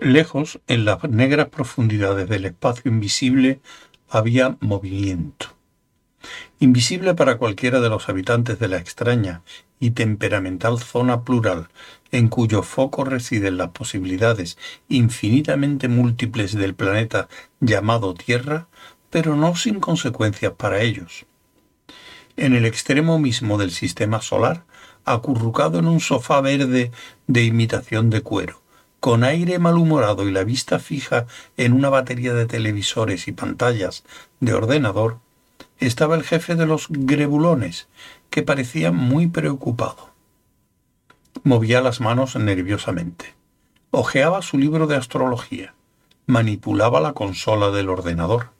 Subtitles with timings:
[0.00, 3.60] Lejos, en las negras profundidades del espacio invisible,
[4.08, 5.48] había movimiento.
[6.60, 9.42] Invisible para cualquiera de los habitantes de la extraña
[9.80, 11.68] y temperamental zona plural
[12.12, 14.56] en cuyo foco residen las posibilidades
[14.88, 17.28] infinitamente múltiples del planeta
[17.60, 18.68] llamado Tierra,
[19.10, 21.26] pero no sin consecuencias para ellos.
[22.36, 24.64] En el extremo mismo del sistema solar,
[25.04, 26.92] acurrucado en un sofá verde
[27.26, 28.62] de imitación de cuero,
[29.00, 31.26] con aire malhumorado y la vista fija
[31.56, 34.04] en una batería de televisores y pantallas
[34.40, 35.18] de ordenador,
[35.78, 37.88] estaba el jefe de los grebulones,
[38.30, 40.10] que parecía muy preocupado.
[41.44, 43.34] Movía las manos nerviosamente.
[43.90, 45.74] Ojeaba su libro de astrología.
[46.26, 48.50] Manipulaba la consola del ordenador.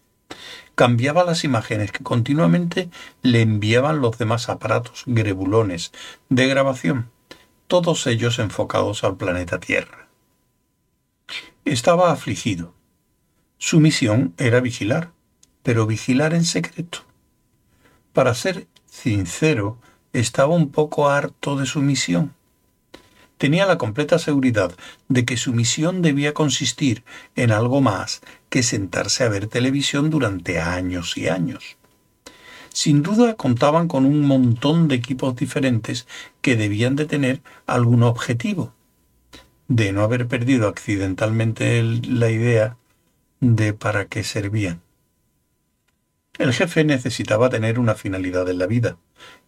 [0.74, 2.88] Cambiaba las imágenes que continuamente
[3.22, 5.92] le enviaban los demás aparatos grebulones
[6.28, 7.10] de grabación,
[7.66, 10.07] todos ellos enfocados al planeta Tierra.
[11.68, 12.72] Estaba afligido.
[13.58, 15.12] Su misión era vigilar,
[15.62, 17.00] pero vigilar en secreto.
[18.14, 19.78] Para ser sincero,
[20.14, 22.34] estaba un poco harto de su misión.
[23.36, 24.74] Tenía la completa seguridad
[25.08, 27.04] de que su misión debía consistir
[27.36, 31.76] en algo más que sentarse a ver televisión durante años y años.
[32.70, 36.06] Sin duda contaban con un montón de equipos diferentes
[36.40, 38.72] que debían de tener algún objetivo,
[39.68, 42.76] de no haber perdido accidentalmente la idea
[43.40, 44.80] de para qué servían.
[46.38, 48.96] El jefe necesitaba tener una finalidad en la vida,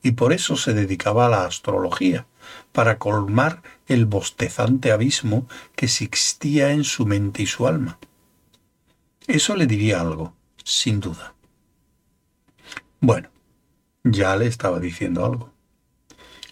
[0.03, 2.27] y por eso se dedicaba a la astrología,
[2.73, 7.99] para colmar el bostezante abismo que existía en su mente y su alma.
[9.27, 10.35] Eso le diría algo,
[10.65, 11.35] sin duda.
[13.01, 13.31] Bueno,
[14.03, 15.53] ya le estaba diciendo algo.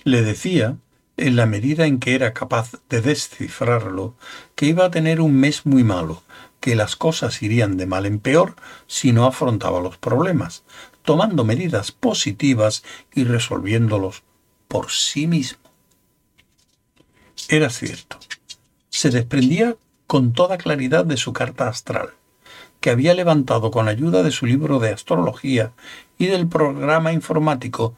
[0.04, 0.76] Le decía
[1.18, 4.14] en la medida en que era capaz de descifrarlo,
[4.54, 6.22] que iba a tener un mes muy malo,
[6.60, 8.56] que las cosas irían de mal en peor
[8.86, 10.64] si no afrontaba los problemas,
[11.02, 12.84] tomando medidas positivas
[13.14, 14.22] y resolviéndolos
[14.68, 15.58] por sí mismo.
[17.48, 18.18] Era cierto.
[18.88, 19.76] Se desprendía
[20.06, 22.10] con toda claridad de su carta astral,
[22.80, 25.72] que había levantado con ayuda de su libro de astrología
[26.16, 27.94] y del programa informático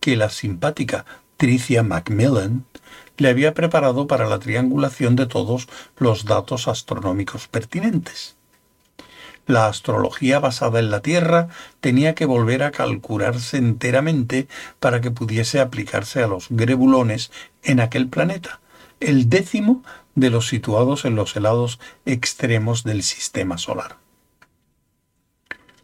[0.00, 1.04] que la simpática
[1.36, 2.64] Tricia Macmillan
[3.18, 8.36] le había preparado para la triangulación de todos los datos astronómicos pertinentes.
[9.46, 11.48] La astrología basada en la Tierra
[11.80, 14.48] tenía que volver a calcularse enteramente
[14.80, 17.30] para que pudiese aplicarse a los grebulones
[17.62, 18.60] en aquel planeta,
[18.98, 23.98] el décimo de los situados en los helados extremos del sistema solar.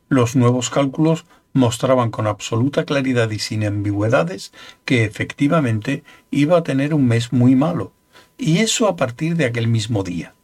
[0.09, 4.53] Los nuevos cálculos mostraban con absoluta claridad y sin ambigüedades
[4.85, 7.93] que efectivamente iba a tener un mes muy malo,
[8.39, 10.35] y eso a partir de aquel mismo día.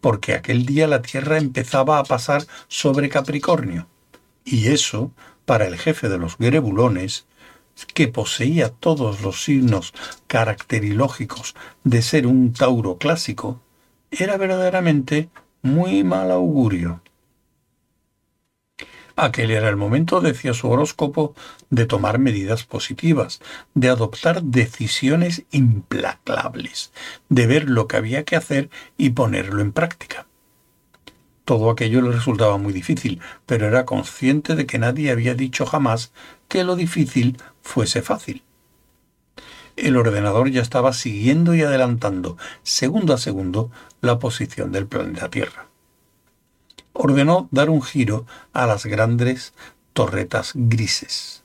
[0.00, 3.86] Porque aquel día la Tierra empezaba a pasar sobre Capricornio,
[4.44, 5.12] y eso,
[5.44, 7.26] para el jefe de los grebulones,
[7.94, 9.94] que poseía todos los signos
[10.26, 11.54] caracterilógicos
[11.84, 13.60] de ser un Tauro clásico,
[14.10, 15.28] era verdaderamente
[15.62, 17.02] muy mal augurio.
[19.20, 21.34] Aquel era el momento, decía su horóscopo,
[21.70, 23.40] de tomar medidas positivas,
[23.74, 26.92] de adoptar decisiones implacables,
[27.28, 30.28] de ver lo que había que hacer y ponerlo en práctica.
[31.44, 36.12] Todo aquello le resultaba muy difícil, pero era consciente de que nadie había dicho jamás
[36.46, 38.44] que lo difícil fuese fácil.
[39.74, 45.67] El ordenador ya estaba siguiendo y adelantando, segundo a segundo, la posición del planeta Tierra
[46.98, 49.54] ordenó dar un giro a las grandes
[49.92, 51.44] torretas grises.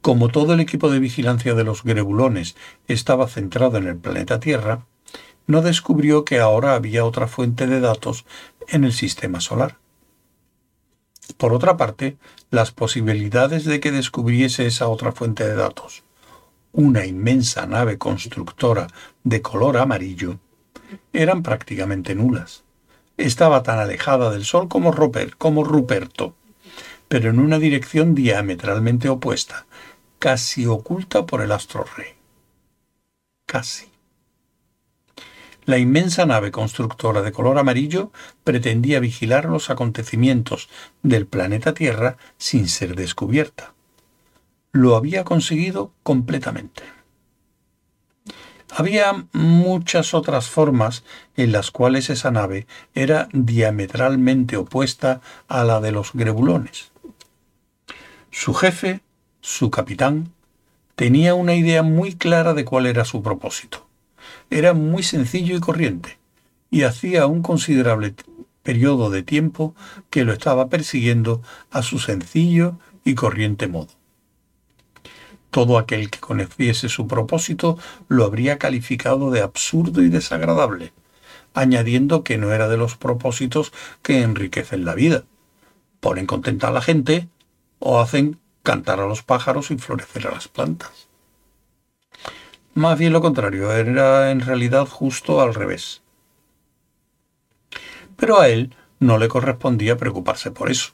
[0.00, 2.56] Como todo el equipo de vigilancia de los grebulones
[2.88, 4.84] estaba centrado en el planeta Tierra,
[5.46, 8.26] no descubrió que ahora había otra fuente de datos
[8.68, 9.78] en el sistema solar.
[11.36, 12.16] Por otra parte,
[12.50, 16.02] las posibilidades de que descubriese esa otra fuente de datos,
[16.72, 18.88] una inmensa nave constructora
[19.22, 20.40] de color amarillo,
[21.12, 22.64] eran prácticamente nulas.
[23.16, 26.34] Estaba tan alejada del Sol como, Rupert, como Ruperto,
[27.08, 29.66] pero en una dirección diametralmente opuesta,
[30.18, 32.14] casi oculta por el astro rey.
[33.44, 33.92] Casi.
[35.64, 38.10] La inmensa nave constructora de color amarillo
[38.42, 40.68] pretendía vigilar los acontecimientos
[41.02, 43.74] del planeta Tierra sin ser descubierta.
[44.72, 46.82] Lo había conseguido completamente.
[48.74, 51.04] Había muchas otras formas
[51.36, 56.90] en las cuales esa nave era diametralmente opuesta a la de los grebulones.
[58.30, 59.02] Su jefe,
[59.42, 60.32] su capitán,
[60.96, 63.86] tenía una idea muy clara de cuál era su propósito.
[64.48, 66.18] Era muy sencillo y corriente.
[66.70, 68.14] y hacía un considerable
[68.62, 69.74] periodo de tiempo
[70.08, 73.90] que lo estaba persiguiendo a su sencillo y corriente modo.
[75.52, 77.78] Todo aquel que conociese su propósito
[78.08, 80.94] lo habría calificado de absurdo y desagradable,
[81.52, 83.70] añadiendo que no era de los propósitos
[84.00, 85.24] que enriquecen la vida.
[86.00, 87.28] Ponen contenta a la gente
[87.80, 91.08] o hacen cantar a los pájaros y florecer a las plantas.
[92.72, 96.00] Más bien lo contrario, era en realidad justo al revés.
[98.16, 100.92] Pero a él no le correspondía preocuparse por eso.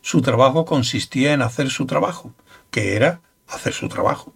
[0.00, 2.32] Su trabajo consistía en hacer su trabajo,
[2.70, 4.32] que era hacer su trabajo.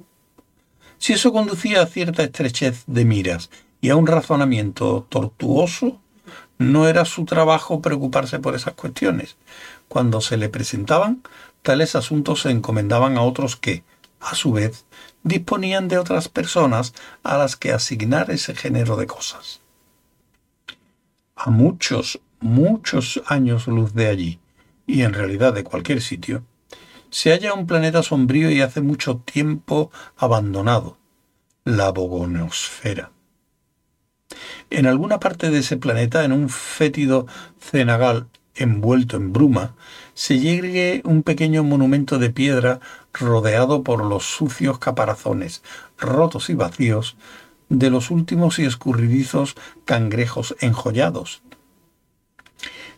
[0.99, 3.51] Si eso conducía a cierta estrechez de miras
[3.81, 6.01] y a un razonamiento tortuoso,
[6.59, 9.37] no era su trabajo preocuparse por esas cuestiones.
[9.89, 11.23] Cuando se le presentaban,
[11.63, 13.85] tales asuntos se encomendaban a otros que,
[14.21, 14.87] a su vez,
[15.23, 19.61] disponían de otras personas a las que asignar ese género de cosas.
[21.37, 24.41] A muchos, muchos años luz de allí,
[24.87, 26.45] y en realidad de cualquier sitio,
[27.15, 30.99] se halla un planeta sombrío y hace mucho tiempo abandonado,
[31.65, 33.13] la Bogonosfera.
[34.69, 37.29] En alguna parte de ese planeta, en un fétido
[37.61, 38.27] cenagal
[38.57, 39.77] envuelto en bruma,
[40.15, 42.81] se llegue un pequeño monumento de piedra
[43.13, 45.63] rodeado por los sucios caparazones,
[45.97, 47.17] rotos y vacíos,
[47.69, 51.43] de los últimos y escurridizos cangrejos enjollados,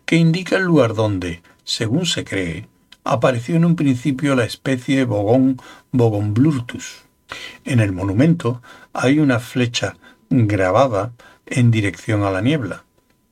[0.06, 2.66] que indica el lugar donde, según se cree,
[3.06, 5.60] apareció en un principio la especie Bogón
[5.92, 7.04] Bogomblurtus.
[7.64, 8.62] En el monumento
[8.92, 9.96] hay una flecha
[10.30, 11.12] grabada
[11.46, 12.84] en dirección a la niebla,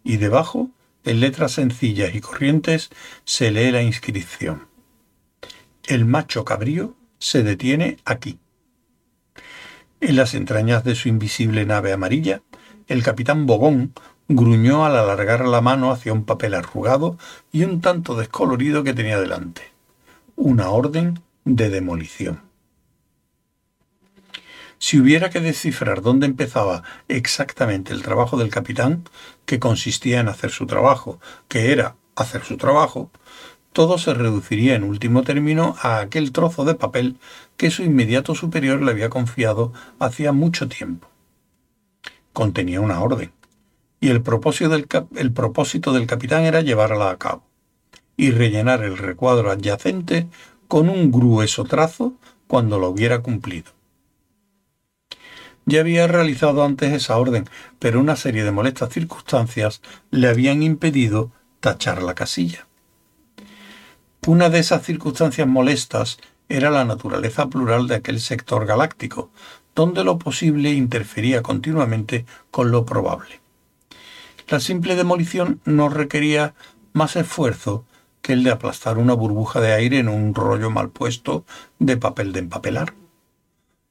[0.05, 0.71] y debajo,
[1.05, 2.91] en letras sencillas y corrientes,
[3.25, 4.69] se lee la inscripción.
[5.87, 8.39] El macho cabrío se detiene aquí.
[10.01, 12.43] En las entrañas de su invisible nave amarilla,
[12.87, 13.95] el capitán Bogón
[14.29, 17.19] gruñó al alargar la mano hacia un papel arrugado
[17.53, 19.73] y un tanto descolorido que tenía delante.
[20.37, 22.41] Una orden de demolición.
[24.79, 29.05] Si hubiera que descifrar dónde empezaba exactamente el trabajo del capitán,
[29.47, 33.11] que consistía en hacer su trabajo, que era hacer su trabajo,
[33.73, 37.17] todo se reduciría en último término a aquel trozo de papel
[37.57, 41.09] que su inmediato superior le había confiado hacía mucho tiempo.
[42.33, 43.33] Contenía una orden,
[44.05, 44.87] y el propósito del,
[45.17, 47.43] el propósito del capitán era llevarla a cabo,
[48.19, 50.29] y rellenar el recuadro adyacente
[50.69, 52.13] con un grueso trazo
[52.47, 53.71] cuando lo hubiera cumplido.
[55.65, 57.49] Ya había realizado antes esa orden,
[57.79, 59.81] pero una serie de molestas circunstancias
[60.11, 62.67] le habían impedido tachar la casilla.
[64.27, 66.19] Una de esas circunstancias molestas
[66.51, 69.31] era la naturaleza plural de aquel sector galáctico,
[69.75, 73.44] donde lo posible interfería continuamente con lo probable.
[74.49, 76.55] La simple demolición no requería
[76.93, 77.85] más esfuerzo
[78.21, 81.45] que el de aplastar una burbuja de aire en un rollo mal puesto
[81.79, 82.95] de papel de empapelar.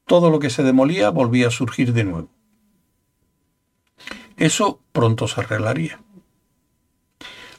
[0.06, 2.28] Todo lo que se demolía volvía a surgir de nuevo.
[4.36, 6.00] Eso pronto se arreglaría.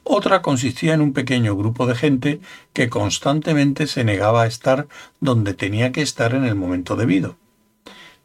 [0.04, 2.40] Otra consistía en un pequeño grupo de gente
[2.74, 4.88] que constantemente se negaba a estar
[5.20, 7.38] donde tenía que estar en el momento debido.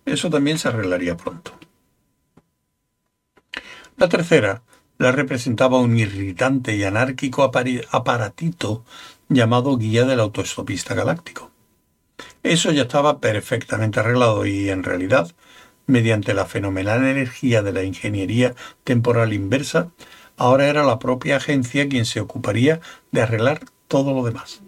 [0.04, 1.52] Eso también se arreglaría pronto.
[4.00, 4.62] La tercera
[4.96, 8.82] la representaba un irritante y anárquico aparatito
[9.28, 11.50] llamado Guía del Autoestopista Galáctico.
[12.42, 15.30] Eso ya estaba perfectamente arreglado y, en realidad,
[15.86, 18.54] mediante la fenomenal energía de la ingeniería
[18.84, 19.90] temporal inversa,
[20.38, 22.80] Ahora era la propia agencia quien se ocuparía
[23.12, 24.62] de arreglar todo lo demás.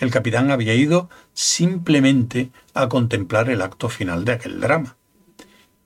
[0.00, 4.96] El capitán había ido simplemente a contemplar el acto final de aquel drama.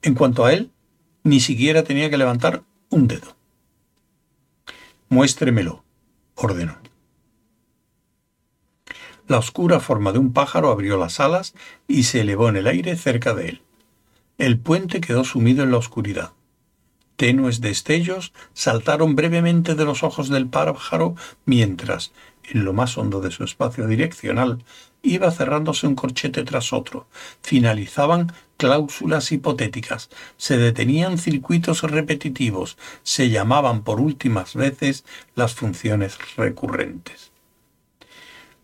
[0.00, 0.70] En cuanto a él,
[1.22, 3.36] ni siquiera tenía que levantar un dedo.
[5.08, 5.84] Muéstremelo,
[6.34, 6.78] ordenó.
[9.26, 11.54] La oscura forma de un pájaro abrió las alas
[11.86, 13.62] y se elevó en el aire cerca de él.
[14.38, 16.32] El puente quedó sumido en la oscuridad.
[17.16, 22.12] Tenues destellos saltaron brevemente de los ojos del pájaro mientras,
[22.44, 24.64] en lo más hondo de su espacio direccional,
[25.02, 27.08] iba cerrándose un corchete tras otro.
[27.42, 37.30] Finalizaban cláusulas hipotéticas, se detenían circuitos repetitivos, se llamaban por últimas veces las funciones recurrentes.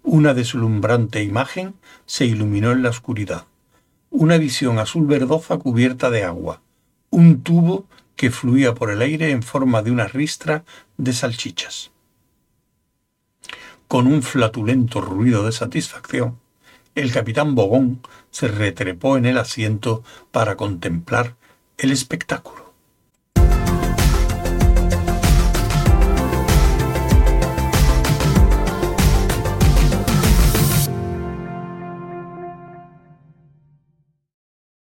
[0.02, 1.74] Una deslumbrante imagen
[2.04, 3.46] se iluminó en la oscuridad.
[4.10, 6.60] Una visión azul verdosa cubierta de agua.
[7.08, 7.86] Un tubo
[8.16, 10.64] que fluía por el aire en forma de una ristra
[10.98, 11.92] de salchichas.
[13.88, 16.38] Con un flatulento ruido de satisfacción,
[16.94, 21.34] el capitán Bogón se retrepó en el asiento para contemplar
[21.76, 22.63] el espectáculo.